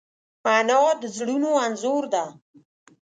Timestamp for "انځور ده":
1.65-2.23